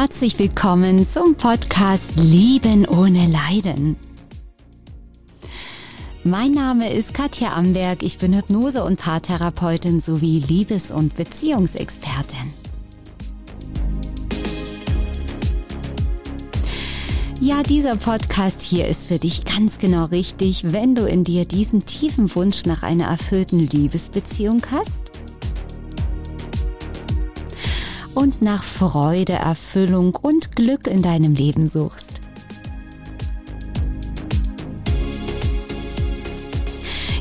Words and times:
herzlich 0.00 0.38
willkommen 0.38 1.10
zum 1.10 1.34
Podcast 1.34 2.12
Lieben 2.14 2.86
ohne 2.86 3.26
Leiden. 3.26 3.96
Mein 6.22 6.52
Name 6.52 6.92
ist 6.92 7.14
Katja 7.14 7.54
Amberg, 7.54 8.04
ich 8.04 8.18
bin 8.18 8.32
Hypnose- 8.32 8.84
und 8.84 9.00
Paartherapeutin 9.00 10.00
sowie 10.00 10.38
Liebes- 10.38 10.92
und 10.92 11.16
Beziehungsexpertin. 11.16 12.38
Ja, 17.40 17.64
dieser 17.64 17.96
Podcast 17.96 18.62
hier 18.62 18.86
ist 18.86 19.06
für 19.06 19.18
dich 19.18 19.44
ganz 19.44 19.80
genau 19.80 20.04
richtig, 20.04 20.72
wenn 20.72 20.94
du 20.94 21.08
in 21.08 21.24
dir 21.24 21.44
diesen 21.44 21.86
tiefen 21.86 22.32
Wunsch 22.36 22.66
nach 22.66 22.84
einer 22.84 23.06
erfüllten 23.06 23.58
Liebesbeziehung 23.58 24.62
hast 24.70 25.07
und 28.18 28.42
nach 28.42 28.64
Freude, 28.64 29.34
Erfüllung 29.34 30.16
und 30.16 30.56
Glück 30.56 30.88
in 30.88 31.02
deinem 31.02 31.34
Leben 31.34 31.68
suchst. 31.68 32.20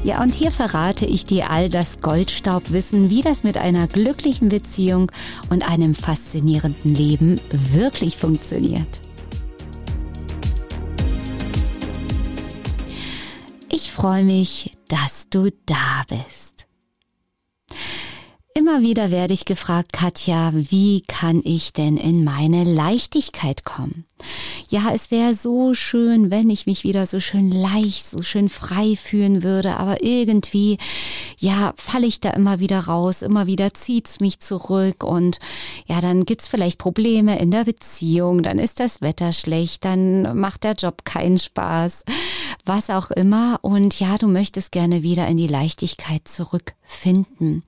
Ja, 0.03 0.23
und 0.23 0.33
hier 0.33 0.49
verrate 0.49 1.05
ich 1.05 1.23
dir 1.23 1.51
all 1.51 1.69
das 1.69 2.01
Goldstaubwissen, 2.01 3.11
wie 3.11 3.21
das 3.21 3.43
mit 3.43 3.59
einer 3.59 3.85
glücklichen 3.85 4.49
Beziehung 4.49 5.11
und 5.51 5.69
einem 5.69 5.93
faszinierenden 5.93 6.95
Leben 6.95 7.39
wirklich 7.51 8.17
funktioniert. 8.17 9.01
Ich 13.69 13.91
freue 13.91 14.23
mich, 14.23 14.71
dass 14.87 15.29
du 15.29 15.51
da 15.67 16.01
bist. 16.09 16.46
Immer 18.57 18.81
wieder 18.81 19.11
werde 19.11 19.35
ich 19.35 19.45
gefragt, 19.45 19.93
Katja, 19.93 20.51
wie 20.51 21.01
kann 21.01 21.43
ich 21.45 21.73
denn 21.73 21.95
in 21.95 22.23
meine 22.23 22.63
Leichtigkeit 22.63 23.65
kommen? 23.65 24.05
Ja, 24.67 24.91
es 24.95 25.11
wäre 25.11 25.35
so 25.35 25.75
schön, 25.75 26.31
wenn 26.31 26.49
ich 26.49 26.65
mich 26.65 26.83
wieder 26.83 27.05
so 27.05 27.19
schön 27.19 27.51
leicht, 27.51 28.07
so 28.07 28.23
schön 28.23 28.49
frei 28.49 28.95
fühlen 28.95 29.43
würde, 29.43 29.77
aber 29.77 30.01
irgendwie, 30.01 30.79
ja, 31.37 31.75
falle 31.77 32.07
ich 32.07 32.19
da 32.19 32.31
immer 32.31 32.59
wieder 32.59 32.79
raus, 32.79 33.21
immer 33.21 33.45
wieder 33.45 33.75
zieht's 33.75 34.19
mich 34.21 34.39
zurück 34.39 35.03
und 35.03 35.37
ja, 35.85 36.01
dann 36.01 36.25
gibt's 36.25 36.47
vielleicht 36.47 36.79
Probleme 36.79 37.37
in 37.37 37.51
der 37.51 37.65
Beziehung, 37.65 38.41
dann 38.41 38.57
ist 38.57 38.79
das 38.79 39.01
Wetter 39.01 39.33
schlecht, 39.33 39.85
dann 39.85 40.35
macht 40.35 40.63
der 40.63 40.73
Job 40.73 41.05
keinen 41.05 41.37
Spaß 41.37 41.93
was 42.65 42.89
auch 42.89 43.11
immer. 43.11 43.59
Und 43.61 43.99
ja, 43.99 44.17
du 44.17 44.27
möchtest 44.27 44.71
gerne 44.71 45.03
wieder 45.03 45.27
in 45.27 45.37
die 45.37 45.47
Leichtigkeit 45.47 46.27
zurückfinden. 46.27 47.63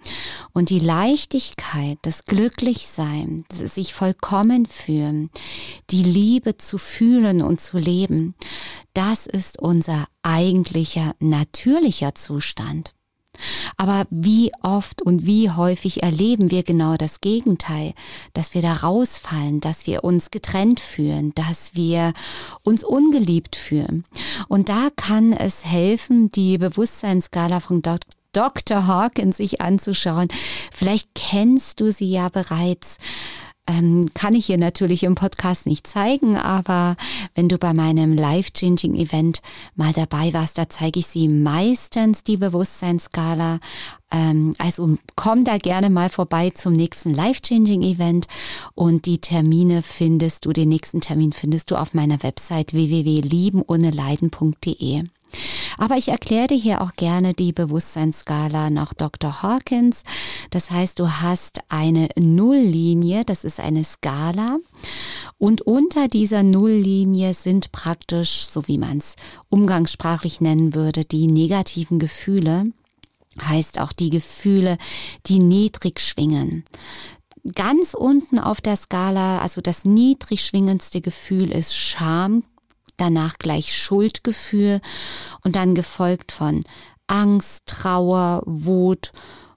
Und 0.53 0.69
die 0.69 0.79
Leichtigkeit, 0.79 1.97
das 2.01 2.25
Glücklichsein, 2.25 3.45
das 3.49 3.75
sich 3.75 3.93
vollkommen 3.93 4.65
fühlen, 4.65 5.29
die 5.89 6.03
Liebe 6.03 6.57
zu 6.57 6.77
fühlen 6.77 7.41
und 7.41 7.61
zu 7.61 7.77
leben, 7.77 8.35
das 8.93 9.25
ist 9.25 9.59
unser 9.59 10.05
eigentlicher, 10.23 11.13
natürlicher 11.19 12.15
Zustand. 12.15 12.93
Aber 13.77 14.05
wie 14.09 14.51
oft 14.61 15.01
und 15.01 15.25
wie 15.25 15.49
häufig 15.49 16.03
erleben 16.03 16.51
wir 16.51 16.63
genau 16.63 16.95
das 16.95 17.21
Gegenteil, 17.21 17.93
dass 18.33 18.53
wir 18.53 18.61
da 18.61 18.73
rausfallen, 18.73 19.59
dass 19.59 19.87
wir 19.87 20.03
uns 20.03 20.31
getrennt 20.31 20.79
fühlen, 20.79 21.33
dass 21.35 21.75
wir 21.75 22.13
uns 22.63 22.83
ungeliebt 22.83 23.55
fühlen. 23.55 24.03
Und 24.47 24.69
da 24.69 24.89
kann 24.95 25.33
es 25.33 25.65
helfen, 25.65 26.29
die 26.29 26.57
Bewusstseinsskala 26.57 27.59
von 27.59 27.81
Dr. 28.31 28.87
Hawkins 28.87 29.37
sich 29.37 29.61
anzuschauen. 29.61 30.27
Vielleicht 30.71 31.15
kennst 31.15 31.79
du 31.79 31.91
sie 31.91 32.11
ja 32.11 32.29
bereits 32.29 32.97
ähm, 33.69 34.09
kann 34.15 34.33
ich 34.33 34.47
hier 34.47 34.57
natürlich 34.57 35.03
im 35.03 35.13
Podcast 35.15 35.67
nicht 35.67 35.85
zeigen, 35.85 36.35
aber 36.35 36.95
wenn 37.35 37.49
du 37.49 37.59
bei 37.59 37.73
meinem 37.73 38.13
Life-Changing 38.13 38.95
Event 38.95 39.43
mal 39.75 39.93
dabei 39.93 40.33
warst, 40.33 40.57
da 40.57 40.67
zeige 40.67 40.97
ich 40.99 41.05
sie 41.05 41.27
meistens 41.27 42.23
die 42.23 42.37
Bewusstseinsskala. 42.37 43.59
Ähm, 44.11 44.55
also 44.57 44.97
komm 45.15 45.43
da 45.43 45.59
gerne 45.59 45.91
mal 45.91 46.09
vorbei 46.09 46.49
zum 46.49 46.73
nächsten 46.73 47.13
Life-Changing 47.13 47.83
Event 47.83 48.25
und 48.73 49.05
die 49.05 49.19
Termine 49.19 49.83
findest 49.83 50.45
du, 50.45 50.53
den 50.53 50.69
nächsten 50.69 50.99
Termin 50.99 51.31
findest 51.31 51.69
du 51.69 51.75
auf 51.75 51.93
meiner 51.93 52.23
Website 52.23 52.73
www.liebenohneleiden.de. 52.73 55.03
Aber 55.77 55.95
ich 55.95 56.09
erkläre 56.09 56.47
dir 56.47 56.57
hier 56.57 56.81
auch 56.81 56.93
gerne 56.93 57.33
die 57.33 57.53
Bewusstseinsskala 57.53 58.69
nach 58.69 58.93
Dr. 58.93 59.41
Hawkins. 59.41 60.03
Das 60.49 60.71
heißt, 60.71 60.99
du 60.99 61.09
hast 61.21 61.61
eine 61.69 62.09
Nulllinie, 62.17 63.23
das 63.25 63.43
ist 63.43 63.59
eine 63.59 63.83
Skala. 63.83 64.57
Und 65.37 65.61
unter 65.61 66.07
dieser 66.07 66.43
Nulllinie 66.43 67.33
sind 67.33 67.71
praktisch, 67.71 68.47
so 68.47 68.67
wie 68.67 68.77
man 68.77 68.97
es 68.97 69.15
umgangssprachlich 69.49 70.41
nennen 70.41 70.75
würde, 70.75 71.05
die 71.05 71.27
negativen 71.27 71.99
Gefühle. 71.99 72.65
Heißt 73.41 73.79
auch 73.79 73.93
die 73.93 74.09
Gefühle, 74.09 74.77
die 75.27 75.39
niedrig 75.39 75.99
schwingen 75.99 76.65
ganz 77.55 77.93
unten 77.93 78.39
auf 78.39 78.61
der 78.61 78.75
Skala, 78.75 79.39
also 79.39 79.61
das 79.61 79.85
niedrig 79.85 80.43
schwingendste 80.43 81.01
Gefühl 81.01 81.51
ist 81.51 81.75
Scham, 81.75 82.43
danach 82.99 83.37
gleich 83.37 83.75
Schuldgefühl 83.75 84.81
und 85.43 85.55
dann 85.55 85.75
gefolgt 85.75 86.31
von 86.31 86.63
Angst, 87.07 87.63
Trauer, 87.65 88.43
Wut 88.45 89.11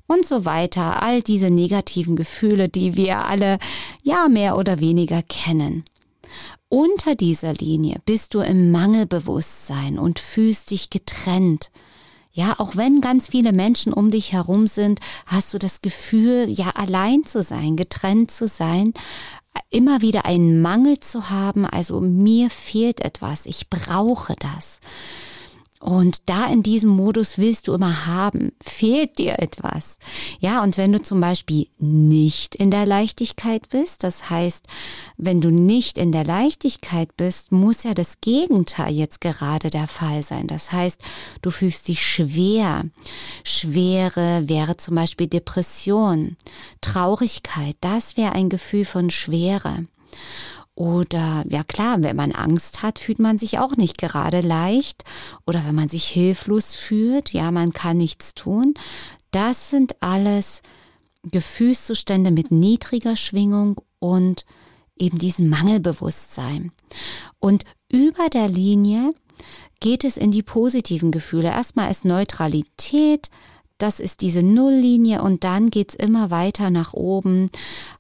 und 0.07 0.25
so 0.27 0.45
weiter. 0.45 1.03
All 1.03 1.23
diese 1.23 1.51
negativen 1.51 2.17
Gefühle, 2.17 2.69
die 2.69 2.97
wir 2.97 3.27
alle 3.27 3.59
ja 4.03 4.29
mehr 4.29 4.57
oder 4.57 4.81
weniger 4.81 5.23
kennen. 5.23 5.85
Unter 6.69 7.15
dieser 7.15 7.53
Linie 7.53 7.99
bist 8.07 8.33
du 8.33 8.41
im 8.41 8.71
Mangelbewusstsein 8.71 9.99
und 9.99 10.19
fühlst 10.19 10.71
dich 10.71 10.89
getrennt. 10.89 11.71
Ja, 12.35 12.55
auch 12.59 12.77
wenn 12.77 13.03
ganz 13.03 13.29
viele 13.29 13.53
Menschen 13.53 13.93
um 13.93 14.11
dich 14.11 14.33
herum 14.33 14.67
sind, 14.67 14.99
hast 15.27 15.53
du 15.53 15.59
das 15.59 15.83
Gefühl, 15.83 16.49
ja, 16.49 16.71
allein 16.71 17.25
zu 17.25 17.43
sein, 17.43 17.77
getrennt 17.77 18.31
zu 18.31 18.49
sein, 18.49 18.95
immer 19.71 20.03
wieder 20.03 20.25
einen 20.25 20.61
Mangel 20.61 21.01
zu 21.01 21.31
haben, 21.31 21.67
also 21.67 22.01
mir 22.01 22.51
fehlt 22.51 23.01
etwas, 23.01 23.47
ich 23.47 23.69
brauche 23.71 24.35
das. 24.39 24.81
Und 25.83 26.31
da 26.31 26.47
in 26.47 26.63
diesem 26.63 26.91
Modus 26.91 27.39
willst 27.39 27.67
du 27.67 27.75
immer 27.75 28.07
haben, 28.07 28.53
fehlt 28.63 29.19
dir 29.19 29.41
etwas. 29.41 29.97
Ja, 30.39 30.63
und 30.63 30.79
wenn 30.79 30.93
du 30.93 31.03
zum 31.03 31.21
Beispiel 31.21 31.67
nicht 31.79 32.55
in 32.55 32.71
der 32.71 32.87
Leichtigkeit 32.87 33.69
bist, 33.69 34.05
das 34.05 34.31
heißt, 34.31 34.65
wenn 35.17 35.41
du 35.41 35.51
nicht 35.51 35.99
in 35.99 36.13
der 36.13 36.23
Leichtigkeit 36.23 37.17
bist, 37.17 37.51
muss 37.51 37.83
ja 37.83 37.95
das 37.95 38.21
Gegenteil 38.21 38.95
jetzt 38.95 39.21
gerade 39.21 39.71
der 39.71 39.89
Fall 39.89 40.23
sein. 40.23 40.47
Das 40.47 40.71
heißt, 40.71 41.01
du 41.43 41.51
fühlst 41.51 41.89
dich 41.89 42.07
schwer. 42.07 42.85
Schwere 43.43 44.45
wäre 44.47 44.77
zum 44.77 44.95
Beispiel 44.95 45.27
Depression, 45.27 46.37
Traurigkeit, 46.81 47.77
das 47.81 48.17
wäre 48.17 48.35
ein 48.35 48.51
Gefühl 48.51 48.85
von 48.85 49.11
Schwere. 49.11 49.85
Oder 50.75 51.45
ja 51.49 51.65
klar, 51.65 52.03
wenn 52.03 52.17
man 52.17 52.33
Angst 52.33 52.83
hat, 52.83 52.99
fühlt 52.99 53.19
man 53.19 53.37
sich 53.39 53.59
auch 53.59 53.77
nicht 53.77 53.99
gerade 53.99 54.41
leicht. 54.41 55.05
Oder 55.47 55.67
wenn 55.67 55.75
man 55.75 55.89
sich 55.89 56.05
hilflos 56.05 56.75
fühlt, 56.75 57.33
ja, 57.33 57.51
man 57.51 57.73
kann 57.73 57.99
nichts 57.99 58.35
tun. 58.35 58.75
Das 59.31 59.71
sind 59.71 60.03
alles 60.03 60.63
Gefühlszustände 61.31 62.31
mit 62.31 62.51
niedriger 62.51 63.17
Schwingung 63.17 63.81
und 63.99 64.45
eben 64.99 65.19
diesem 65.19 65.49
Mangelbewusstsein. 65.49 66.73
Und 67.39 67.65
über 67.91 68.29
der 68.31 68.49
Linie 68.49 69.13
geht 69.81 70.05
es 70.05 70.17
in 70.17 70.31
die 70.31 70.43
positiven 70.43 71.11
Gefühle. 71.11 71.49
Erstmal 71.49 71.91
ist 71.91 72.05
Neutralität, 72.05 73.31
das 73.83 73.99
ist 73.99 74.21
diese 74.21 74.43
Nulllinie 74.43 75.21
und 75.23 75.43
dann 75.43 75.69
geht's 75.69 75.95
immer 75.95 76.31
weiter 76.31 76.71
nach 76.71 76.95
oben. 76.95 77.51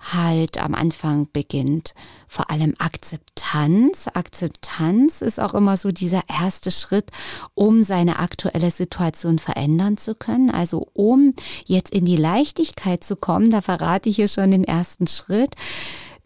Halt 0.00 0.62
am 0.62 0.74
Anfang 0.74 1.28
beginnt 1.32 1.94
vor 2.28 2.50
allem 2.50 2.74
Akzeptanz. 2.78 4.06
Akzeptanz 4.14 5.22
ist 5.22 5.40
auch 5.40 5.54
immer 5.54 5.76
so 5.76 5.90
dieser 5.90 6.22
erste 6.28 6.70
Schritt, 6.70 7.10
um 7.54 7.82
seine 7.82 8.20
aktuelle 8.20 8.70
Situation 8.70 9.38
verändern 9.38 9.96
zu 9.96 10.14
können. 10.14 10.50
Also 10.50 10.88
um 10.94 11.34
jetzt 11.66 11.92
in 11.92 12.04
die 12.04 12.16
Leichtigkeit 12.16 13.02
zu 13.02 13.16
kommen, 13.16 13.50
da 13.50 13.60
verrate 13.60 14.08
ich 14.08 14.16
hier 14.16 14.28
schon 14.28 14.52
den 14.52 14.64
ersten 14.64 15.08
Schritt, 15.08 15.56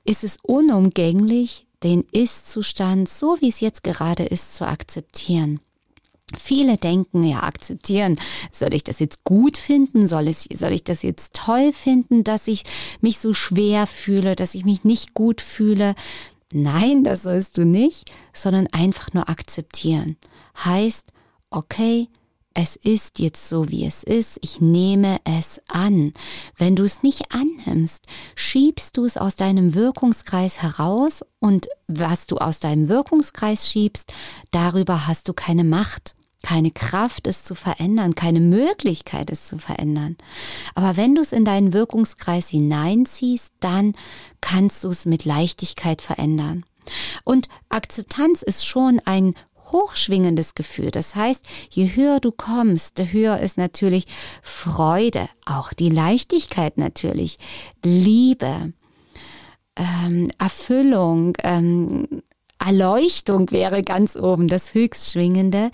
ist 0.05 0.23
es 0.23 0.37
unumgänglich, 0.43 1.67
den 1.83 2.05
Ist-Zustand, 2.13 3.09
so 3.09 3.37
wie 3.41 3.49
es 3.49 3.61
jetzt 3.61 3.83
gerade 3.83 4.25
ist, 4.25 4.57
zu 4.57 4.67
akzeptieren. 4.67 5.61
Viele 6.37 6.77
denken, 6.77 7.23
ja, 7.23 7.45
akzeptieren. 7.45 8.19
Soll 8.51 8.75
ich 8.75 8.83
das 8.83 8.99
jetzt 8.99 9.23
gut 9.23 9.57
finden? 9.57 10.09
Soll 10.09 10.27
ich, 10.27 10.49
soll 10.59 10.73
ich 10.73 10.83
das 10.83 11.03
jetzt 11.03 11.35
toll 11.35 11.73
finden, 11.73 12.25
dass 12.25 12.49
ich 12.49 12.65
mich 13.01 13.19
so 13.19 13.33
schwer 13.33 13.87
fühle, 13.87 14.35
dass 14.35 14.57
ich 14.57 14.65
mich 14.65 14.83
nicht 14.83 15.15
gut 15.15 15.41
fühle? 15.41 15.95
Nein, 16.53 17.05
das 17.05 17.23
sollst 17.23 17.59
du 17.59 17.65
nicht, 17.65 18.11
sondern 18.33 18.67
einfach 18.69 19.13
nur 19.13 19.29
akzeptieren. 19.29 20.17
Heißt, 20.65 21.13
okay, 21.51 22.09
es 22.59 22.75
ist 22.75 23.19
jetzt 23.19 23.51
so, 23.51 23.69
wie 23.69 23.85
es 23.85 24.03
ist, 24.03 24.39
ich 24.41 24.63
nehme 24.63 25.19
es 25.25 25.61
an. 25.69 26.15
Wenn 26.57 26.75
du 26.75 26.85
es 26.85 27.03
nicht 27.03 27.35
annimmst, 27.35 28.07
schiebst 28.35 28.97
du 28.97 29.05
es 29.05 29.19
aus 29.19 29.37
deinem 29.37 29.75
Wirkungskreis 29.75 30.63
heraus 30.63 31.23
und 31.39 31.69
was 31.87 32.27
du 32.27 32.37
aus 32.39 32.59
deinem 32.59 32.89
Wirkungskreis 32.89 33.71
schiebst, 33.71 34.15
darüber 34.53 35.07
hast 35.07 35.29
du 35.29 35.35
keine 35.35 35.65
Macht 35.65 36.15
keine 36.43 36.71
Kraft, 36.71 37.27
es 37.27 37.43
zu 37.43 37.57
verändern, 37.57 38.15
keine 38.15 38.39
Möglichkeit, 38.39 39.31
es 39.31 39.49
zu 39.49 39.59
verändern. 39.59 40.17
Aber 40.77 40.97
wenn 40.97 41.17
du 41.17 41.23
es 41.23 41.33
in 41.33 41.45
deinen 41.45 41.73
Wirkungskreis 41.73 42.49
hineinziehst, 42.49 43.51
dann 43.59 43.95
kannst 44.41 44.85
du 44.85 44.91
es 44.91 45.07
mit 45.07 45.25
Leichtigkeit 45.25 46.03
verändern. 46.03 46.65
Und 47.25 47.49
Akzeptanz 47.69 48.43
ist 48.43 48.65
schon 48.65 49.01
ein 49.05 49.35
hochschwingendes 49.73 50.55
Gefühl. 50.55 50.91
Das 50.91 51.15
heißt, 51.15 51.45
je 51.71 51.95
höher 51.95 52.21
du 52.21 52.33
kommst, 52.33 52.99
höher 53.13 53.39
ist 53.41 53.59
natürlich 53.59 54.07
Freude, 54.43 55.29
auch 55.45 55.73
die 55.73 55.91
Leichtigkeit 55.91 56.79
natürlich, 56.79 57.39
Liebe, 57.85 58.73
ähm, 59.77 60.31
Erfüllung, 60.39 61.37
ähm, 61.43 62.23
Erleuchtung 62.59 63.51
wäre 63.51 63.83
ganz 63.83 64.17
oben 64.17 64.49
das 64.49 64.75
Höchstschwingende, 64.75 65.71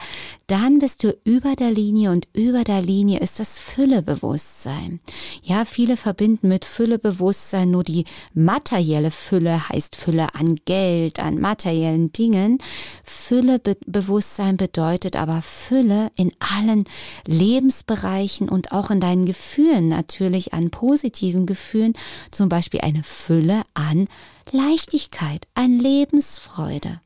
dann 0.46 0.78
bist 0.78 1.04
du 1.04 1.16
über 1.24 1.56
der 1.56 1.70
Linie 1.70 2.10
und 2.10 2.28
über 2.34 2.64
der 2.64 2.82
Linie 2.82 3.20
ist 3.20 3.40
das 3.40 3.58
Füllebewusstsein. 3.58 5.00
Ja, 5.42 5.64
viele 5.64 5.96
verbinden 5.96 6.48
mit 6.48 6.64
Füllebewusstsein 6.64 7.70
nur 7.70 7.84
die 7.84 8.04
materielle 8.34 9.10
Fülle, 9.10 9.68
heißt 9.68 9.96
Fülle 9.96 10.34
an 10.34 10.56
Geld, 10.64 11.20
an 11.20 11.40
materiellen 11.40 12.12
Dingen. 12.12 12.58
Füllebewusstsein 13.04 14.56
bedeutet 14.56 15.16
aber 15.16 15.40
Fülle 15.40 16.10
in 16.16 16.32
allen 16.40 16.84
Lebensbereichen 17.26 18.48
und 18.48 18.72
auch 18.72 18.90
in 18.90 19.00
deinen 19.00 19.24
Gefühlen, 19.24 19.88
natürlich 19.88 20.52
an 20.52 20.70
positiven 20.70 21.46
Gefühlen, 21.46 21.94
zum 22.30 22.48
Beispiel 22.48 22.80
eine 22.80 23.02
Fülle 23.02 23.62
an 23.74 24.08
Leichtigkeit, 24.50 25.46
an 25.54 25.78
Lebensfreude. 25.78 27.00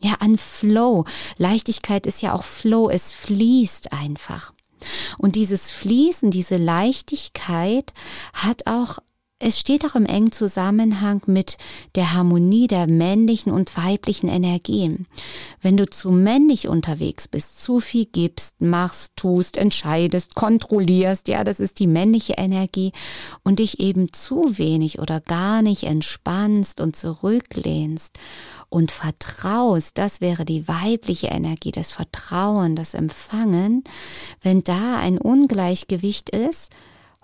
Ja, 0.00 0.14
an 0.20 0.36
Flow. 0.36 1.04
Leichtigkeit 1.38 2.06
ist 2.06 2.20
ja 2.20 2.34
auch 2.34 2.44
Flow, 2.44 2.90
es 2.90 3.14
fließt 3.14 3.92
einfach. 3.92 4.52
Und 5.18 5.36
dieses 5.36 5.70
Fließen, 5.70 6.30
diese 6.30 6.56
Leichtigkeit 6.56 7.92
hat 8.34 8.66
auch 8.66 8.98
es 9.40 9.58
steht 9.58 9.84
auch 9.84 9.96
im 9.96 10.06
engen 10.06 10.32
Zusammenhang 10.32 11.20
mit 11.26 11.58
der 11.96 12.14
Harmonie 12.14 12.68
der 12.68 12.86
männlichen 12.86 13.52
und 13.52 13.76
weiblichen 13.76 14.28
Energien. 14.28 15.06
Wenn 15.60 15.76
du 15.76 15.86
zu 15.86 16.10
männlich 16.10 16.68
unterwegs 16.68 17.26
bist, 17.26 17.60
zu 17.60 17.80
viel 17.80 18.06
gibst, 18.06 18.60
machst, 18.60 19.12
tust, 19.16 19.56
entscheidest, 19.56 20.34
kontrollierst, 20.36 21.26
ja, 21.28 21.42
das 21.42 21.58
ist 21.58 21.80
die 21.80 21.88
männliche 21.88 22.34
Energie 22.34 22.92
und 23.42 23.58
dich 23.58 23.80
eben 23.80 24.12
zu 24.12 24.56
wenig 24.56 25.00
oder 25.00 25.20
gar 25.20 25.62
nicht 25.62 25.82
entspannst 25.82 26.80
und 26.80 26.94
zurücklehnst 26.94 28.16
und 28.68 28.92
vertraust, 28.92 29.98
das 29.98 30.20
wäre 30.20 30.44
die 30.44 30.68
weibliche 30.68 31.26
Energie, 31.28 31.72
das 31.72 31.92
Vertrauen, 31.92 32.76
das 32.76 32.94
Empfangen. 32.94 33.84
Wenn 34.42 34.62
da 34.62 34.98
ein 34.98 35.18
Ungleichgewicht 35.18 36.30
ist, 36.30 36.70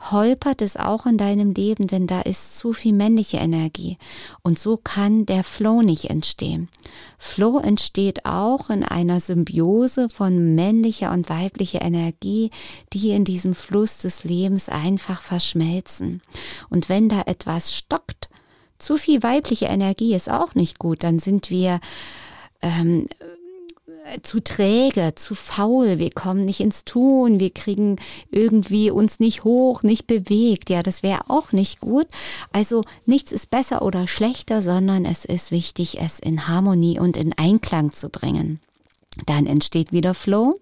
holpert 0.00 0.62
es 0.62 0.76
auch 0.76 1.06
in 1.06 1.19
deinem 1.19 1.52
Leben, 1.52 1.87
denn 1.87 2.06
da 2.06 2.23
ist 2.23 2.58
zu 2.58 2.73
viel 2.73 2.93
männliche 2.93 3.37
Energie. 3.37 3.99
Und 4.43 4.58
so 4.58 4.76
kann 4.76 5.26
der 5.26 5.44
Flow 5.44 5.82
nicht 5.82 6.08
entstehen. 6.08 6.69
Flow 7.19 7.58
entsteht 7.58 8.25
auch 8.25 8.70
in 8.70 8.82
einer 8.82 9.20
Symbiose 9.20 10.08
von 10.08 10.55
männlicher 10.55 11.12
und 11.12 11.29
weiblicher 11.29 11.82
Energie, 11.82 12.50
die 12.93 13.11
in 13.11 13.25
diesem 13.25 13.55
Fluss 13.55 13.99
des 13.99 14.25
Lebens 14.25 14.69
einfach 14.69 15.20
verschmelzen. 15.20 16.23
Und 16.70 16.88
wenn 16.88 17.08
da 17.08 17.23
etwas 17.26 17.75
stockt, 17.75 18.31
zu 18.79 18.97
viel 18.97 19.23
weibliche 19.23 19.67
Energie 19.67 20.14
ist 20.14 20.31
auch 20.31 20.55
nicht 20.55 20.79
gut, 20.79 21.05
dann 21.05 21.19
sind 21.19 21.50
wir 21.50 21.81
ähm, 22.62 23.06
zu 24.22 24.42
träge, 24.42 25.14
zu 25.14 25.34
faul, 25.34 25.98
wir 25.98 26.10
kommen 26.10 26.44
nicht 26.44 26.60
ins 26.60 26.84
Tun, 26.84 27.40
wir 27.40 27.50
kriegen 27.50 27.96
irgendwie 28.30 28.90
uns 28.90 29.20
nicht 29.20 29.44
hoch, 29.44 29.82
nicht 29.82 30.06
bewegt. 30.06 30.70
Ja, 30.70 30.82
das 30.82 31.02
wäre 31.02 31.22
auch 31.28 31.52
nicht 31.52 31.80
gut. 31.80 32.06
Also 32.52 32.84
nichts 33.06 33.32
ist 33.32 33.50
besser 33.50 33.82
oder 33.82 34.06
schlechter, 34.06 34.62
sondern 34.62 35.04
es 35.04 35.24
ist 35.24 35.50
wichtig, 35.50 36.00
es 36.00 36.18
in 36.18 36.48
Harmonie 36.48 36.98
und 36.98 37.16
in 37.16 37.32
Einklang 37.36 37.92
zu 37.92 38.08
bringen. 38.08 38.60
Dann 39.26 39.46
entsteht 39.46 39.92
wieder 39.92 40.14
Flow 40.14 40.54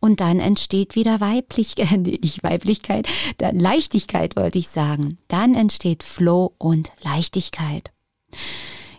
und 0.00 0.20
dann 0.20 0.40
entsteht 0.40 0.96
wieder 0.96 1.20
Weiblichkeit, 1.20 2.00
nicht 2.22 2.42
Weiblichkeit, 2.42 3.06
dann 3.38 3.58
Leichtigkeit 3.58 4.36
wollte 4.36 4.58
ich 4.58 4.68
sagen. 4.68 5.18
Dann 5.28 5.54
entsteht 5.54 6.02
Flow 6.02 6.52
und 6.58 6.90
Leichtigkeit. 7.02 7.93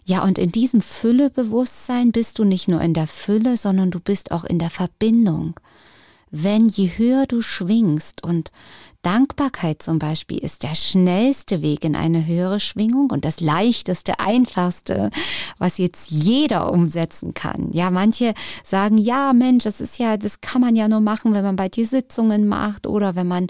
Ja, 0.07 0.24
und 0.24 0.38
in 0.38 0.52
diesem 0.52 0.81
Füllebewusstsein 0.81 2.12
bist 2.12 2.38
du 2.38 2.44
nicht 2.44 2.68
nur 2.68 2.80
in 2.80 2.94
der 2.94 3.07
Fülle, 3.07 3.57
sondern 3.57 3.90
du 3.90 4.00
bist 4.00 4.30
auch 4.31 4.44
in 4.44 4.60
der 4.60 4.69
Verbindung. 4.69 5.60
Wenn 6.30 6.68
je 6.68 6.92
höher 6.96 7.25
du 7.25 7.42
schwingst 7.42 8.24
und 8.24 8.52
Dankbarkeit 9.06 9.84
zum 9.84 10.00
Beispiel 10.00 10.40
ist 10.40 10.63
der 10.63 10.74
schnellste 10.74 11.62
Weg 11.62 11.86
in 11.86 11.96
eine 11.96 12.25
höhere 12.25 12.60
Schwingung 12.60 13.12
und 13.12 13.24
das 13.24 13.40
leichteste, 13.40 14.19
einfachste, 14.19 15.12
was 15.60 15.78
jetzt 15.78 16.10
jeder 16.10 16.72
umsetzen 16.72 17.36
kann. 17.36 17.72
Ja, 17.72 17.92
manche 17.92 18.34
sagen, 18.63 18.98
ja, 18.98 19.34
Mensch, 19.34 19.66
das 19.66 19.80
ist 19.80 20.00
ja, 20.00 20.18
das 20.18 20.42
kann 20.42 20.60
man 20.60 20.75
ja 20.75 20.88
nur 20.88 21.02
machen, 21.02 21.36
wenn 21.36 21.44
man 21.44 21.56
bei 21.56 21.69
dir 21.69 21.86
Sitzungen 21.86 22.48
macht 22.48 22.88
oder 22.88 23.16
wenn 23.16 23.28
man 23.28 23.48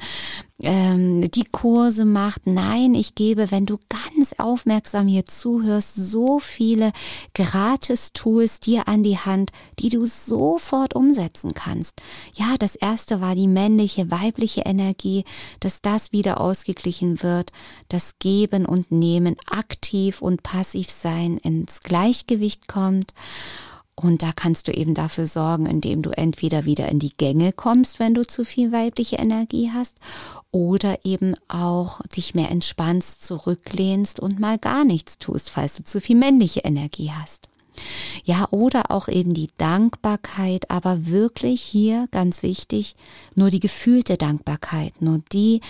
ähm, 0.62 1.22
die 1.22 1.46
Kurse 1.52 2.06
macht. 2.06 2.48
Nein, 2.48 2.94
ich 2.94 3.16
gebe, 3.16 3.52
wenn 3.52 3.66
du 3.66 3.78
ganz 3.90 4.34
aufmerksam 4.38 5.08
hier 5.08 5.26
zuhörst, 5.26 5.96
so 5.96 6.40
viele 6.40 6.92
Gratis-Tools 7.34 8.60
dir 8.60 8.88
an 8.88 9.04
die 9.04 9.18
Hand, 9.18 9.52
die 9.80 9.90
du 9.90 10.06
sofort 10.06 10.96
umsetzen 10.96 11.54
kannst. 11.54 12.02
Ja, 12.36 12.56
das 12.58 12.76
erste 12.76 13.22
war 13.22 13.36
die 13.36 13.48
männliche, 13.48 14.12
weibliche 14.12 14.62
Energie, 14.62 15.24
dass 15.60 15.82
das 15.82 16.12
wieder 16.12 16.40
ausgeglichen 16.40 17.24
wird, 17.24 17.52
das 17.90 18.20
Geben 18.20 18.66
und 18.66 18.92
Nehmen 18.92 19.36
aktiv 19.50 20.22
und 20.22 20.44
passiv 20.44 20.90
sein 20.90 21.38
ins 21.38 21.82
Gleichgewicht 21.82 22.68
kommt. 22.68 23.14
Und 23.96 24.24
da 24.24 24.34
kannst 24.34 24.68
du 24.68 24.74
eben 24.74 24.94
dafür 24.94 25.26
sorgen, 25.26 25.66
indem 25.66 26.02
du 26.02 26.10
entweder 26.10 26.66
wieder 26.66 26.90
in 26.90 27.00
die 27.00 27.16
Gänge 27.16 27.54
kommst, 27.54 27.98
wenn 27.98 28.14
du 28.14 28.28
zu 28.28 28.44
viel 28.44 28.74
weibliche 28.74 29.16
Energie 29.16 29.72
hast, 29.74 29.96
oder 30.52 31.06
eben 31.06 31.36
auch 31.48 32.02
dich 32.16 32.36
mehr 32.36 32.52
entspannst, 32.52 33.26
zurücklehnst 33.26 34.20
und 34.20 34.40
mal 34.40 34.58
gar 34.58 34.84
nichts 34.84 35.18
tust, 35.18 35.50
falls 35.50 35.76
du 35.76 35.84
zu 35.84 36.02
viel 36.02 36.18
männliche 36.18 36.62
Energie 36.62 37.12
hast. 37.12 37.48
Ja, 38.24 38.48
oder 38.52 38.92
auch 38.92 39.08
eben 39.08 39.34
die 39.34 39.50
Dankbarkeit, 39.58 40.70
aber 40.72 41.08
wirklich 41.08 41.62
hier 41.62 42.08
ganz 42.12 42.44
wichtig, 42.44 42.96
nur 43.36 43.50
die 43.50 43.60
gefühlte 43.60 44.18
Dankbarkeit, 44.18 45.02
nur 45.02 45.22
die 45.32 45.62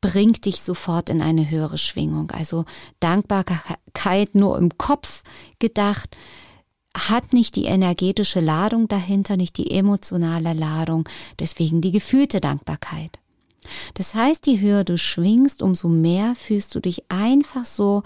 bringt 0.00 0.44
dich 0.44 0.60
sofort 0.60 1.08
in 1.08 1.22
eine 1.22 1.48
höhere 1.48 1.78
Schwingung. 1.78 2.30
Also 2.30 2.66
Dankbarkeit 3.00 4.34
nur 4.34 4.58
im 4.58 4.76
Kopf 4.76 5.22
gedacht, 5.58 6.16
hat 6.96 7.32
nicht 7.32 7.56
die 7.56 7.64
energetische 7.64 8.40
Ladung 8.40 8.86
dahinter, 8.86 9.36
nicht 9.36 9.56
die 9.56 9.70
emotionale 9.70 10.52
Ladung, 10.52 11.08
deswegen 11.40 11.80
die 11.80 11.90
gefühlte 11.90 12.40
Dankbarkeit. 12.40 13.18
Das 13.94 14.14
heißt, 14.14 14.46
je 14.46 14.60
höher 14.60 14.84
du 14.84 14.98
schwingst, 14.98 15.62
umso 15.62 15.88
mehr 15.88 16.34
fühlst 16.34 16.74
du 16.74 16.80
dich 16.80 17.10
einfach 17.10 17.64
so 17.64 18.02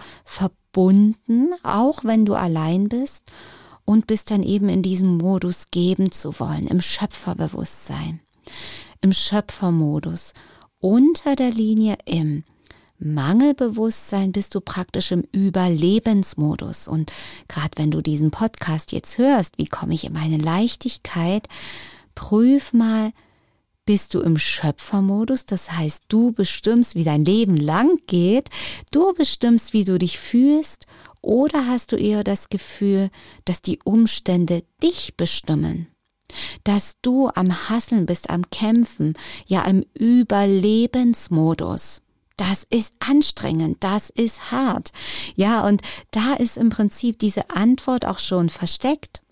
verbunden, 0.79 1.49
auch 1.65 2.05
wenn 2.05 2.25
du 2.25 2.35
allein 2.35 2.89
bist 2.89 3.25
und 3.85 4.07
bist 4.07 4.31
dann 4.31 4.45
eben 4.45 4.69
in 4.69 4.81
diesem 4.81 5.17
Modus 5.17 5.73
geben 5.73 6.13
zu 6.13 6.39
wollen, 6.39 6.69
im 6.69 6.81
Schöpferbewusstsein, 6.81 8.21
im 9.01 9.13
Schöpfermodus, 9.13 10.35
unter 10.79 11.35
der 11.35 11.51
Linie 11.51 11.99
im 12.05 12.45
Mangelbewusstsein 13.01 14.31
bist 14.31 14.55
du 14.55 14.61
praktisch 14.61 15.11
im 15.11 15.25
Überlebensmodus. 15.33 16.87
Und 16.87 17.13
gerade 17.49 17.71
wenn 17.77 17.91
du 17.91 18.01
diesen 18.01 18.31
Podcast 18.31 18.93
jetzt 18.93 19.19
hörst, 19.19 19.59
wie 19.59 19.67
komme 19.67 19.95
ich 19.95 20.05
in 20.05 20.13
meine 20.13 20.39
Leichtigkeit, 20.39 21.49
prüf 22.15 22.73
mal, 22.73 23.11
bist 23.89 24.13
du 24.13 24.21
im 24.21 24.37
Schöpfermodus, 24.37 25.47
das 25.47 25.73
heißt, 25.73 26.03
du 26.09 26.33
bestimmst, 26.33 26.95
wie 26.95 27.05
dein 27.05 27.25
Leben 27.25 27.57
lang 27.57 27.99
geht, 28.07 28.51
du 28.93 29.15
bestimmst, 29.15 29.73
wie 29.73 29.87
du 29.87 29.99
dich 29.99 30.19
fühlst, 30.19 30.85
oder 31.23 31.69
hast 31.69 31.93
du 31.93 31.97
eher 31.97 32.23
das 32.23 32.51
Gefühl, 32.51 33.09
dass 33.47 33.63
die 33.63 33.79
Umstände 33.85 34.63
dich 34.83 35.17
bestimmen? 35.17 35.87
Dass 36.65 36.97
du 37.01 37.31
am 37.35 37.71
Hasseln 37.71 38.05
bist, 38.05 38.29
am 38.29 38.51
Kämpfen, 38.51 39.15
ja 39.47 39.63
im 39.63 39.87
Überlebensmodus 39.95 42.03
das 42.37 42.65
ist 42.71 42.93
anstrengend, 43.01 43.79
das 43.81 44.11
ist 44.11 44.53
hart. 44.53 44.93
Ja, 45.35 45.67
und 45.67 45.83
da 46.13 46.35
ist 46.35 46.57
im 46.57 46.69
Prinzip 46.69 47.19
diese 47.19 47.51
Antwort 47.51 48.07
auch 48.07 48.21
schon 48.21 48.49
versteckt. 48.49 49.23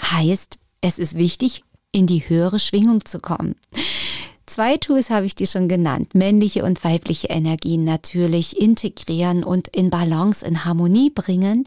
Heißt, 0.00 0.58
es 0.80 0.98
ist 0.98 1.14
wichtig, 1.14 1.62
in 1.92 2.06
die 2.06 2.28
höhere 2.28 2.58
Schwingung 2.58 3.04
zu 3.04 3.20
kommen. 3.20 3.54
Zwei 4.46 4.76
Tools 4.76 5.10
habe 5.10 5.24
ich 5.24 5.34
dir 5.34 5.46
schon 5.46 5.68
genannt. 5.68 6.14
Männliche 6.14 6.64
und 6.64 6.82
weibliche 6.84 7.28
Energien 7.28 7.84
natürlich 7.84 8.60
integrieren 8.60 9.44
und 9.44 9.68
in 9.68 9.88
Balance, 9.88 10.44
in 10.44 10.64
Harmonie 10.64 11.10
bringen 11.10 11.66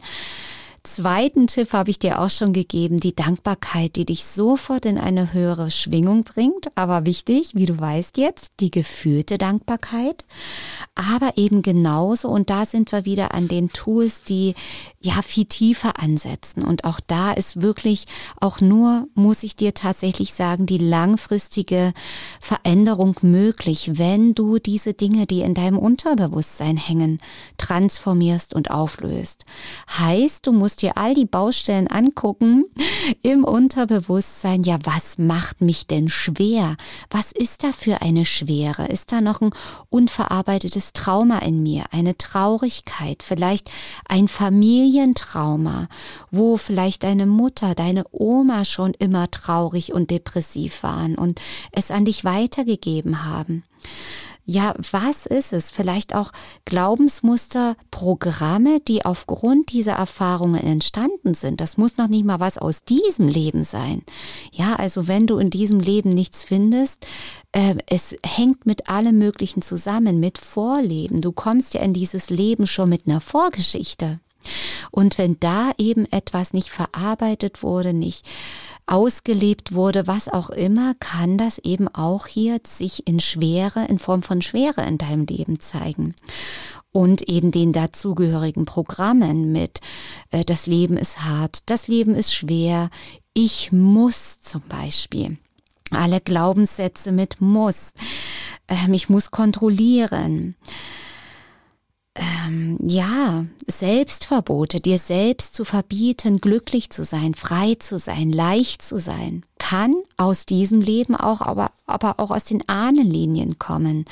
zweiten 0.86 1.46
Tipp 1.46 1.72
habe 1.72 1.90
ich 1.90 1.98
dir 1.98 2.20
auch 2.20 2.30
schon 2.30 2.52
gegeben, 2.52 2.98
die 2.98 3.14
Dankbarkeit, 3.14 3.96
die 3.96 4.06
dich 4.06 4.24
sofort 4.24 4.86
in 4.86 4.98
eine 4.98 5.32
höhere 5.32 5.70
Schwingung 5.70 6.24
bringt. 6.24 6.70
Aber 6.76 7.06
wichtig, 7.06 7.54
wie 7.54 7.66
du 7.66 7.78
weißt 7.78 8.16
jetzt, 8.16 8.54
die 8.60 8.70
gefühlte 8.70 9.38
Dankbarkeit. 9.38 10.24
Aber 10.94 11.36
eben 11.36 11.62
genauso, 11.62 12.28
und 12.28 12.50
da 12.50 12.64
sind 12.64 12.92
wir 12.92 13.04
wieder 13.04 13.34
an 13.34 13.48
den 13.48 13.70
Tools, 13.70 14.22
die 14.22 14.54
ja 15.00 15.22
viel 15.22 15.44
tiefer 15.44 16.00
ansetzen. 16.00 16.62
Und 16.64 16.84
auch 16.84 17.00
da 17.06 17.32
ist 17.32 17.62
wirklich 17.62 18.06
auch 18.40 18.60
nur, 18.60 19.08
muss 19.14 19.42
ich 19.42 19.56
dir 19.56 19.74
tatsächlich 19.74 20.34
sagen, 20.34 20.66
die 20.66 20.78
langfristige 20.78 21.92
Veränderung 22.40 23.16
möglich, 23.22 23.92
wenn 23.94 24.34
du 24.34 24.58
diese 24.58 24.94
Dinge, 24.94 25.26
die 25.26 25.40
in 25.40 25.54
deinem 25.54 25.78
Unterbewusstsein 25.78 26.76
hängen, 26.76 27.18
transformierst 27.58 28.54
und 28.54 28.70
auflöst. 28.70 29.44
Heißt, 29.98 30.46
du 30.46 30.52
musst 30.52 30.75
musst 30.76 30.82
dir 30.82 30.98
all 30.98 31.14
die 31.14 31.24
Baustellen 31.24 31.88
angucken 31.88 32.66
im 33.22 33.44
Unterbewusstsein. 33.44 34.62
Ja, 34.62 34.76
was 34.84 35.16
macht 35.16 35.62
mich 35.62 35.86
denn 35.86 36.10
schwer? 36.10 36.76
Was 37.08 37.32
ist 37.32 37.64
da 37.64 37.72
für 37.72 38.02
eine 38.02 38.26
Schwere? 38.26 38.86
Ist 38.86 39.10
da 39.10 39.22
noch 39.22 39.40
ein 39.40 39.52
unverarbeitetes 39.88 40.92
Trauma 40.92 41.38
in 41.38 41.62
mir? 41.62 41.84
Eine 41.92 42.18
Traurigkeit? 42.18 43.22
Vielleicht 43.22 43.70
ein 44.06 44.28
Familientrauma, 44.28 45.88
wo 46.30 46.58
vielleicht 46.58 47.04
deine 47.04 47.24
Mutter, 47.24 47.74
deine 47.74 48.04
Oma 48.10 48.66
schon 48.66 48.92
immer 48.92 49.30
traurig 49.30 49.94
und 49.94 50.10
depressiv 50.10 50.82
waren 50.82 51.14
und 51.14 51.40
es 51.72 51.90
an 51.90 52.04
dich 52.04 52.24
weitergegeben 52.24 53.24
haben? 53.24 53.64
Ja, 54.48 54.74
was 54.92 55.26
ist 55.26 55.52
es? 55.52 55.72
Vielleicht 55.72 56.14
auch 56.14 56.30
Glaubensmuster, 56.64 57.76
Programme, 57.90 58.78
die 58.78 59.04
aufgrund 59.04 59.72
dieser 59.72 59.94
Erfahrungen 59.94 60.62
entstanden 60.62 61.34
sind. 61.34 61.60
Das 61.60 61.76
muss 61.76 61.96
noch 61.96 62.06
nicht 62.06 62.24
mal 62.24 62.38
was 62.38 62.56
aus 62.56 62.84
diesem 62.84 63.26
Leben 63.26 63.64
sein. 63.64 64.04
Ja, 64.52 64.76
also 64.76 65.08
wenn 65.08 65.26
du 65.26 65.38
in 65.38 65.50
diesem 65.50 65.80
Leben 65.80 66.10
nichts 66.10 66.44
findest, 66.44 67.08
äh, 67.50 67.74
es 67.88 68.14
hängt 68.24 68.66
mit 68.66 68.88
allem 68.88 69.18
Möglichen 69.18 69.62
zusammen, 69.62 70.20
mit 70.20 70.38
Vorleben. 70.38 71.20
Du 71.20 71.32
kommst 71.32 71.74
ja 71.74 71.80
in 71.80 71.92
dieses 71.92 72.30
Leben 72.30 72.68
schon 72.68 72.88
mit 72.88 73.08
einer 73.08 73.20
Vorgeschichte. 73.20 74.20
Und 74.92 75.18
wenn 75.18 75.40
da 75.40 75.72
eben 75.76 76.06
etwas 76.12 76.52
nicht 76.52 76.70
verarbeitet 76.70 77.64
wurde, 77.64 77.92
nicht 77.92 78.24
ausgelebt 78.86 79.72
wurde, 79.72 80.06
was 80.06 80.28
auch 80.28 80.50
immer, 80.50 80.94
kann 81.00 81.38
das 81.38 81.58
eben 81.58 81.88
auch 81.88 82.26
hier 82.26 82.60
sich 82.64 83.06
in 83.06 83.20
Schwere, 83.20 83.86
in 83.86 83.98
Form 83.98 84.22
von 84.22 84.42
Schwere 84.42 84.82
in 84.86 84.98
deinem 84.98 85.26
Leben 85.26 85.60
zeigen. 85.60 86.14
Und 86.92 87.28
eben 87.28 87.50
den 87.50 87.72
dazugehörigen 87.72 88.64
Programmen 88.64 89.52
mit, 89.52 89.80
äh, 90.30 90.44
das 90.44 90.66
Leben 90.66 90.96
ist 90.96 91.24
hart, 91.24 91.68
das 91.70 91.88
Leben 91.88 92.14
ist 92.14 92.34
schwer, 92.34 92.90
ich 93.34 93.72
muss 93.72 94.40
zum 94.40 94.62
Beispiel. 94.62 95.36
Alle 95.90 96.20
Glaubenssätze 96.20 97.12
mit 97.12 97.40
muss. 97.40 97.90
Ähm, 98.68 98.94
ich 98.94 99.08
muss 99.08 99.30
kontrollieren 99.30 100.56
ähm, 102.16 102.78
ja, 102.82 103.44
Selbstverbote, 103.66 104.80
dir 104.80 104.98
selbst 104.98 105.54
zu 105.54 105.64
verbieten, 105.64 106.40
glücklich 106.40 106.90
zu 106.90 107.04
sein, 107.04 107.34
frei 107.34 107.76
zu 107.78 107.98
sein, 107.98 108.30
leicht 108.30 108.82
zu 108.82 108.98
sein, 108.98 109.44
kann 109.58 109.94
aus 110.16 110.46
diesem 110.46 110.80
Leben 110.80 111.14
auch, 111.14 111.40
aber, 111.40 111.70
aber 111.86 112.18
auch 112.18 112.30
aus 112.30 112.44
den 112.44 112.66
Ahnenlinien 112.68 113.58
kommen. 113.58 114.04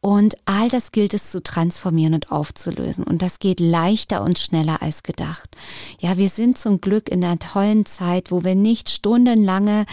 Und 0.00 0.34
all 0.46 0.68
das 0.68 0.90
gilt 0.90 1.14
es 1.14 1.30
zu 1.30 1.40
transformieren 1.40 2.14
und 2.14 2.32
aufzulösen. 2.32 3.04
Und 3.04 3.22
das 3.22 3.38
geht 3.38 3.60
leichter 3.60 4.22
und 4.22 4.36
schneller 4.36 4.82
als 4.82 5.04
gedacht. 5.04 5.56
Ja, 6.00 6.16
wir 6.16 6.28
sind 6.28 6.58
zum 6.58 6.80
Glück 6.80 7.08
in 7.08 7.24
einer 7.24 7.38
tollen 7.38 7.86
Zeit, 7.86 8.32
wo 8.32 8.42
wir 8.42 8.56
nicht 8.56 8.90
stundenlange 8.90 9.86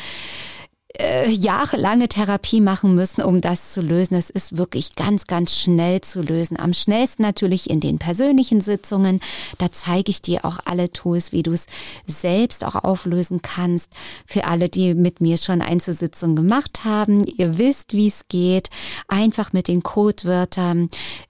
äh, 1.00 1.30
jahrelange 1.30 2.10
Therapie 2.10 2.60
machen 2.60 2.94
müssen, 2.94 3.24
um 3.24 3.40
das 3.40 3.72
zu 3.72 3.82
lösen. 3.82 4.16
Es 4.16 4.30
ist 4.30 4.58
wirklich 4.58 4.96
ganz, 4.96 5.28
ganz 5.28 5.56
schnell 5.56 6.02
zu 6.02 6.22
lösen. 6.22 6.60
Am 6.60 6.74
schnellsten 6.74 7.24
natürlich 7.24 7.70
in 7.70 7.80
den 7.80 8.00
persönlichen 8.00 8.60
Sitzungen. 8.60 9.22
Da 9.58 9.72
zeige 9.72 10.10
ich 10.10 10.22
dir 10.22 10.44
auch 10.44 10.60
alle 10.66 10.92
Tools, 10.92 11.32
wie 11.32 11.42
du 11.42 11.52
es 11.54 11.68
selbst 12.06 12.66
auch 12.66 12.76
auflösen 12.76 13.42
kannst. 13.42 13.94
Für 14.26 14.46
alle, 14.46 14.68
die 14.68 14.94
mit 14.94 15.22
mir 15.22 15.38
schon 15.38 15.62
Einzelsitzungen 15.62 16.36
gemacht 16.36 16.84
haben, 16.84 17.26
ihr 17.26 17.58
wisst, 17.58 17.94
wie 17.94 18.08
es 18.08 18.28
geht. 18.28 18.70
Einfach 19.08 19.54
mit 19.54 19.70
den 19.70 19.84
Codewörtern 19.84 20.90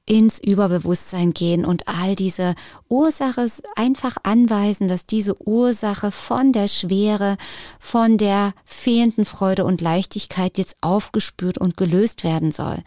ins 0.10 0.40
Überbewusstsein 0.40 1.32
gehen 1.32 1.64
und 1.64 1.88
all 1.88 2.16
diese 2.16 2.56
Ursache 2.88 3.46
einfach 3.76 4.18
anweisen, 4.24 4.88
dass 4.88 5.06
diese 5.06 5.40
Ursache 5.48 6.10
von 6.10 6.52
der 6.52 6.68
Schwere, 6.68 7.38
von 7.80 8.18
der 8.18 8.54
fehlenden 8.66 9.26
Freude 9.26 9.59
und 9.66 9.82
Leichtigkeit 9.82 10.58
jetzt 10.58 10.78
aufgespürt 10.82 11.58
und 11.58 11.78
gelöst 11.78 12.24
werden 12.24 12.52
soll. 12.52 12.78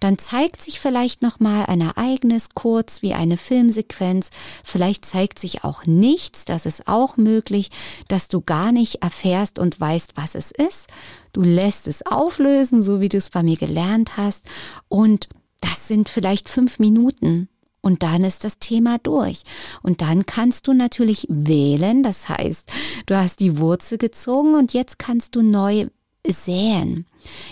Dann 0.00 0.18
zeigt 0.18 0.62
sich 0.62 0.80
vielleicht 0.80 1.22
noch 1.22 1.40
mal 1.40 1.64
ein 1.66 1.80
Ereignis 1.80 2.48
kurz 2.54 3.02
wie 3.02 3.14
eine 3.14 3.36
Filmsequenz, 3.36 4.30
vielleicht 4.64 5.04
zeigt 5.04 5.38
sich 5.38 5.64
auch 5.64 5.86
nichts, 5.86 6.44
das 6.44 6.66
ist 6.66 6.88
auch 6.88 7.16
möglich, 7.16 7.70
dass 8.08 8.28
du 8.28 8.40
gar 8.40 8.72
nicht 8.72 9.02
erfährst 9.02 9.58
und 9.58 9.80
weißt, 9.80 10.12
was 10.16 10.34
es 10.34 10.50
ist. 10.50 10.88
Du 11.32 11.42
lässt 11.42 11.88
es 11.88 12.06
auflösen, 12.06 12.82
so 12.82 13.00
wie 13.00 13.08
du 13.08 13.16
es 13.16 13.30
bei 13.30 13.42
mir 13.42 13.56
gelernt 13.56 14.16
hast 14.16 14.46
und 14.88 15.28
das 15.60 15.88
sind 15.88 16.08
vielleicht 16.08 16.48
fünf 16.48 16.78
Minuten. 16.78 17.48
Und 17.82 18.04
dann 18.04 18.22
ist 18.22 18.44
das 18.44 18.58
Thema 18.60 18.98
durch. 18.98 19.42
Und 19.82 20.02
dann 20.02 20.24
kannst 20.24 20.68
du 20.68 20.72
natürlich 20.72 21.26
wählen. 21.28 22.04
Das 22.04 22.28
heißt, 22.28 22.70
du 23.06 23.16
hast 23.16 23.40
die 23.40 23.58
Wurzel 23.58 23.98
gezogen 23.98 24.54
und 24.54 24.72
jetzt 24.72 25.00
kannst 25.00 25.34
du 25.34 25.42
neu 25.42 25.88
säen. 26.26 27.06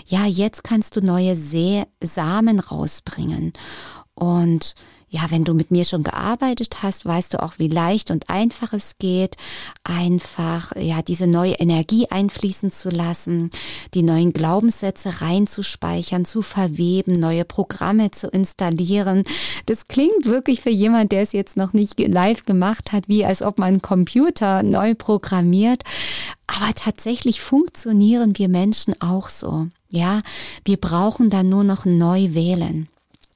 Ja, 0.07 0.25
jetzt 0.25 0.63
kannst 0.63 0.95
du 0.95 1.01
neue 1.01 1.35
Samen 2.03 2.59
rausbringen. 2.59 3.53
Und 4.13 4.75
ja, 5.13 5.29
wenn 5.29 5.43
du 5.43 5.53
mit 5.53 5.71
mir 5.71 5.83
schon 5.83 6.03
gearbeitet 6.03 6.83
hast, 6.83 7.05
weißt 7.05 7.33
du 7.33 7.43
auch, 7.43 7.59
wie 7.59 7.67
leicht 7.67 8.11
und 8.11 8.29
einfach 8.29 8.71
es 8.71 8.95
geht, 8.97 9.35
einfach 9.83 10.73
ja 10.77 11.01
diese 11.01 11.27
neue 11.27 11.55
Energie 11.55 12.07
einfließen 12.09 12.71
zu 12.71 12.89
lassen, 12.89 13.49
die 13.93 14.03
neuen 14.03 14.31
Glaubenssätze 14.31 15.21
reinzuspeichern, 15.21 16.23
zu 16.23 16.41
verweben, 16.41 17.11
neue 17.11 17.43
Programme 17.43 18.11
zu 18.11 18.29
installieren. 18.29 19.23
Das 19.65 19.89
klingt 19.89 20.25
wirklich 20.25 20.61
für 20.61 20.69
jemand, 20.69 21.11
der 21.11 21.23
es 21.23 21.33
jetzt 21.33 21.57
noch 21.57 21.73
nicht 21.73 21.99
live 21.99 22.45
gemacht 22.45 22.93
hat, 22.93 23.09
wie 23.09 23.25
als 23.25 23.41
ob 23.41 23.59
man 23.59 23.67
einen 23.67 23.81
Computer 23.81 24.63
neu 24.63 24.95
programmiert. 24.95 25.83
Aber 26.47 26.73
tatsächlich 26.73 27.41
funktionieren 27.41 28.37
wir 28.37 28.47
Menschen 28.47 28.99
auch 29.01 29.27
so. 29.27 29.67
Ja, 29.89 30.21
wir 30.63 30.77
brauchen 30.77 31.29
dann 31.29 31.49
nur 31.49 31.65
noch 31.65 31.83
neu 31.83 32.33
wählen. 32.33 32.87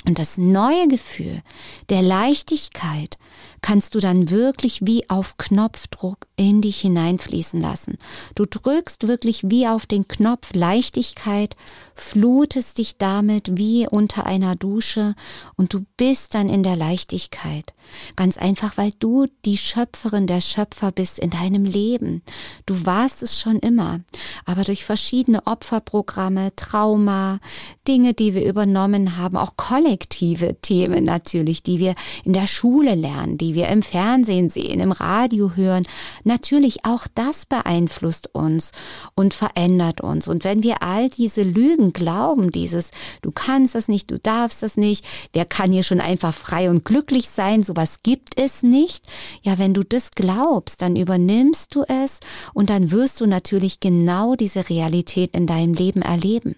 Und 0.06 0.20
das 0.20 0.38
neue 0.38 0.88
Gefühl 0.88 1.42
der 1.90 2.02
Leichtigkeit 2.02 3.18
kannst 3.62 3.96
du 3.96 4.00
dann 4.00 4.30
wirklich 4.30 4.86
wie 4.86 5.10
auf 5.10 5.38
Knopfdruck 5.38 6.28
in 6.36 6.62
dich 6.62 6.82
hineinfließen 6.82 7.60
lassen. 7.60 7.98
Du 8.36 8.46
drückst 8.46 9.08
wirklich 9.08 9.42
wie 9.46 9.68
auf 9.68 9.88
den 9.88 10.08
Knopf 10.08 10.54
Leichtigkeit, 10.54 11.56
flutest 11.96 12.78
dich 12.78 12.98
damit 12.98 13.58
wie 13.58 13.88
unter 13.88 14.28
einer 14.28 14.56
Dusche 14.56 15.16
und 15.56 15.74
du 15.74 15.84
bist 15.98 16.36
dann 16.36 16.48
in 16.48 16.62
der 16.62 16.76
Leichtigkeit. 16.76 17.74
Ganz 18.16 18.38
einfach, 18.38 18.78
weil 18.78 18.92
du 19.00 19.26
die 19.46 19.58
Schöpferin 19.58 20.28
der 20.28 20.42
Schöpfer 20.42 20.92
bist 20.92 21.18
in 21.18 21.32
deinem 21.32 21.66
Leben. 21.66 22.22
Du 22.68 22.86
warst 22.86 23.24
es 23.24 23.40
schon 23.40 23.58
immer, 23.60 24.00
aber 24.46 24.64
durch 24.64 24.86
verschiedene 24.86 25.48
Opferprogramme, 25.48 26.56
Trauma, 26.56 27.40
Dinge, 27.88 28.14
die 28.14 28.36
wir 28.36 28.46
übernommen 28.46 29.18
haben, 29.18 29.38
auch 29.38 29.58
kollektive 29.96 30.58
Themen 30.62 31.06
natürlich, 31.06 31.64
die 31.64 31.80
wir 31.80 31.96
in 32.26 32.34
der 32.34 32.48
Schule 32.48 32.96
lernen, 32.96 33.38
die 33.38 33.56
wir 33.56 33.70
im 33.70 33.82
Fernsehen 33.82 34.50
sehen, 34.50 34.82
im 34.82 34.92
Radio 34.92 35.56
hören, 35.56 35.88
natürlich 36.26 36.84
auch 36.84 37.08
das 37.16 37.46
beeinflusst 37.46 38.36
uns 38.36 38.72
und 39.16 39.34
verändert 39.34 40.02
uns. 40.02 40.28
Und 40.28 40.44
wenn 40.44 40.64
wir 40.64 40.84
all 40.84 41.10
diese 41.10 41.44
Lügen 41.44 41.94
glauben, 41.94 42.52
dieses, 42.52 42.90
du 43.22 43.32
kannst 43.32 43.74
das 43.74 43.88
nicht, 43.88 44.12
du 44.12 44.20
darfst 44.20 44.64
das 44.64 44.76
nicht, 44.76 45.06
wer 45.32 45.46
kann 45.46 45.72
hier 45.72 45.84
schon 45.84 46.02
einfach 46.02 46.34
frei 46.34 46.70
und 46.70 46.84
glücklich 46.84 47.30
sein, 47.30 47.64
sowas 47.64 48.00
gibt 48.04 48.38
es 48.38 48.64
nicht. 48.64 49.06
Ja, 49.44 49.58
wenn 49.58 49.74
du 49.74 49.84
das 49.84 50.12
glaubst, 50.12 50.82
dann 50.82 50.98
übernimmst 50.98 51.74
du 51.74 51.84
es 51.88 52.20
und 52.54 52.70
dann 52.70 52.92
wirst 52.92 53.22
du 53.22 53.28
natürlich 53.28 53.80
genau 53.80 54.36
diese 54.36 54.70
Realität 54.70 55.34
in 55.34 55.48
deinem 55.48 55.74
Leben 55.74 56.02
erleben. 56.02 56.56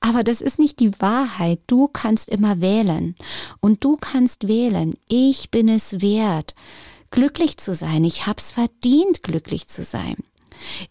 Aber 0.00 0.24
das 0.24 0.40
ist 0.40 0.58
nicht 0.58 0.80
die 0.80 1.00
Wahrheit. 1.00 1.60
Du 1.66 1.88
kannst 1.88 2.28
immer 2.28 2.60
wählen. 2.60 3.14
Und 3.60 3.84
du 3.84 3.96
kannst 3.96 4.48
wählen. 4.48 4.94
Ich 5.08 5.50
bin 5.50 5.68
es 5.68 6.00
wert, 6.00 6.54
glücklich 7.10 7.56
zu 7.56 7.74
sein. 7.74 8.04
Ich 8.04 8.26
hab's 8.26 8.52
verdient, 8.52 9.22
glücklich 9.22 9.68
zu 9.68 9.82
sein. 9.82 10.16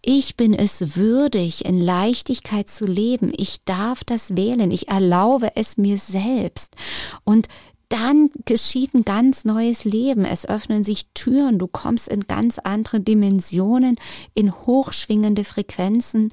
Ich 0.01 0.35
bin 0.35 0.53
es 0.53 0.95
würdig, 0.95 1.65
in 1.65 1.79
Leichtigkeit 1.79 2.69
zu 2.69 2.85
leben. 2.85 3.31
Ich 3.35 3.63
darf 3.63 4.03
das 4.03 4.35
wählen. 4.35 4.71
Ich 4.71 4.89
erlaube 4.89 5.55
es 5.55 5.77
mir 5.77 5.97
selbst. 5.97 6.75
Und 7.23 7.47
dann 7.89 8.29
geschieht 8.45 8.93
ein 8.93 9.03
ganz 9.03 9.45
neues 9.45 9.85
Leben. 9.85 10.25
Es 10.25 10.47
öffnen 10.47 10.83
sich 10.83 11.07
Türen. 11.13 11.59
Du 11.59 11.67
kommst 11.67 12.07
in 12.07 12.21
ganz 12.27 12.59
andere 12.59 12.99
Dimensionen, 12.99 13.97
in 14.33 14.51
hochschwingende 14.51 15.43
Frequenzen, 15.43 16.31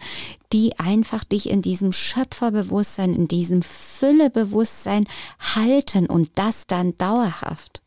die 0.53 0.79
einfach 0.79 1.25
dich 1.25 1.51
in 1.51 1.63
diesem 1.63 1.93
Schöpferbewusstsein, 1.93 3.15
in 3.15 3.29
diesem 3.29 3.63
Füllebewusstsein 3.63 5.07
halten 5.55 6.07
und 6.07 6.31
das 6.37 6.67
dann 6.67 6.97
dauerhaft. 6.97 7.83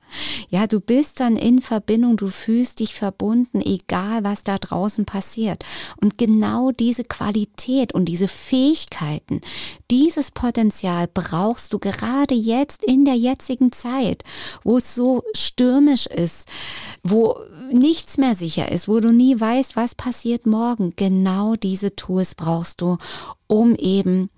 Ja, 0.49 0.67
du 0.67 0.79
bist 0.79 1.19
dann 1.19 1.35
in 1.35 1.61
Verbindung, 1.61 2.17
du 2.17 2.27
fühlst 2.27 2.79
dich 2.79 2.95
verbunden, 2.95 3.61
egal 3.61 4.23
was 4.23 4.43
da 4.43 4.57
draußen 4.57 5.05
passiert. 5.05 5.63
Und 6.01 6.17
genau 6.17 6.71
diese 6.71 7.03
Qualität 7.03 7.93
und 7.93 8.05
diese 8.05 8.27
Fähigkeiten, 8.27 9.41
dieses 9.89 10.31
Potenzial 10.31 11.07
brauchst 11.13 11.73
du 11.73 11.79
gerade 11.79 12.33
jetzt 12.35 12.83
in 12.83 13.05
der 13.05 13.15
jetzigen 13.15 13.71
Zeit, 13.71 14.23
wo 14.63 14.77
es 14.77 14.95
so 14.95 15.23
stürmisch 15.35 16.07
ist, 16.07 16.47
wo 17.03 17.37
nichts 17.71 18.17
mehr 18.17 18.35
sicher 18.35 18.71
ist, 18.71 18.87
wo 18.87 18.99
du 18.99 19.11
nie 19.11 19.39
weißt, 19.39 19.75
was 19.75 19.95
passiert 19.95 20.45
morgen. 20.45 20.93
Genau 20.95 21.55
diese 21.55 21.95
Tools 21.95 22.35
brauchst 22.35 22.81
du, 22.81 22.97
um 23.53 23.75
eben 23.75 24.31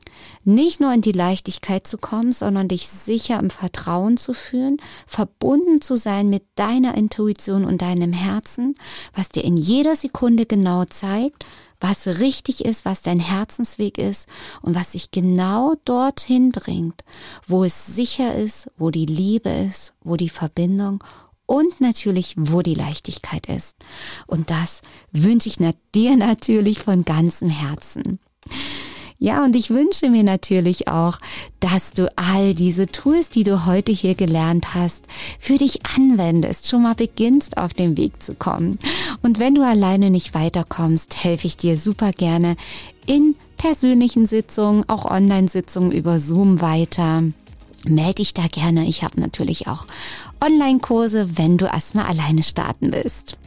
nicht 0.44 0.82
nur 0.82 0.92
in 0.92 1.00
die 1.00 1.14
Leichtigkeit 1.14 1.88
zu 1.88 1.98
kommen, 1.98 2.34
sondern 2.34 2.68
dich 2.68 2.90
sicher 2.90 3.40
im 3.40 3.50
Vertrauen 3.50 4.18
zu 4.18 4.34
fühlen, 4.34 4.76
verbunden 5.08 5.80
zu 5.80 5.96
sein 5.96 6.28
mit 6.28 6.44
deiner 6.56 6.96
Intuition 6.96 7.64
und 7.64 7.82
deinem 7.82 8.12
Herzen, 8.12 8.76
was 9.14 9.30
dir 9.30 9.46
in 9.46 9.56
jeder 9.56 9.96
Sekunde 9.96 10.46
genau 10.46 10.84
zeigt, 10.84 11.46
was 11.80 12.20
richtig 12.20 12.66
ist, 12.66 12.84
was 12.84 13.04
dein 13.04 13.22
Herzensweg 13.22 14.00
ist 14.00 14.28
und 14.62 14.76
was 14.76 14.90
dich 14.90 15.12
genau 15.12 15.76
dorthin 15.86 16.52
bringt, 16.52 17.06
wo 17.48 17.64
es 17.64 17.86
sicher 17.86 18.36
ist, 18.36 18.70
wo 18.76 18.92
die 18.92 19.06
Liebe 19.06 19.50
ist, 19.50 19.94
wo 20.04 20.18
die 20.18 20.28
Verbindung 20.28 21.02
und 21.46 21.80
natürlich, 21.80 22.36
wo 22.38 22.62
die 22.62 22.76
Leichtigkeit 22.76 23.46
ist. 23.48 23.78
Und 24.28 24.50
das 24.50 24.82
wünsche 25.14 25.48
ich 25.48 25.56
dir 25.94 26.18
natürlich 26.18 26.80
von 26.80 27.06
ganzem 27.06 27.50
Herzen. 27.50 28.20
Ja, 29.18 29.44
und 29.44 29.56
ich 29.56 29.70
wünsche 29.70 30.10
mir 30.10 30.24
natürlich 30.24 30.88
auch, 30.88 31.20
dass 31.60 31.92
du 31.92 32.12
all 32.18 32.54
diese 32.54 32.88
Tools, 32.88 33.30
die 33.30 33.44
du 33.44 33.66
heute 33.66 33.92
hier 33.92 34.16
gelernt 34.16 34.76
hast, 34.76 35.06
für 35.40 35.58
dich 35.58 35.86
anwendest, 35.98 36.68
schon 36.68 36.82
mal 36.82 36.96
beginnst 36.96 37.58
auf 37.58 37.74
den 37.74 37.98
Weg 37.98 38.22
zu 38.22 38.36
kommen. 38.36 38.78
Und 39.22 39.40
wenn 39.40 39.56
du 39.56 39.66
alleine 39.66 40.10
nicht 40.10 40.34
weiterkommst, 40.34 41.24
helfe 41.24 41.48
ich 41.48 41.58
dir 41.58 41.78
super 41.78 42.12
gerne 42.12 42.58
in 43.06 43.36
persönlichen 43.58 44.28
Sitzungen, 44.28 44.88
auch 44.90 45.06
Online-Sitzungen 45.06 45.92
über 45.92 46.20
Zoom 46.20 46.62
weiter 46.62 47.24
melde 47.88 48.16
dich 48.16 48.34
da 48.34 48.48
gerne. 48.48 48.86
Ich 48.86 49.04
habe 49.04 49.20
natürlich 49.20 49.68
auch 49.68 49.86
Online-Kurse, 50.44 51.38
wenn 51.38 51.58
du 51.58 51.66
erstmal 51.66 52.06
alleine 52.06 52.44
starten 52.44 52.92
willst. 52.92 53.38